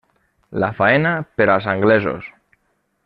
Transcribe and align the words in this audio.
La 0.63 0.69
faena, 0.79 1.11
per 1.41 1.47
als 1.57 1.67
anglesos. 1.75 2.35